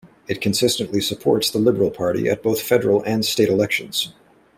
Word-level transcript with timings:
It 0.27 0.41
consistently 0.41 0.99
supports 0.99 1.51
the 1.51 1.59
Liberal 1.59 1.91
Party 1.91 2.27
at 2.27 2.41
both 2.41 2.59
federal 2.59 3.03
and 3.03 3.23
state 3.23 3.49
elections. 3.49 4.11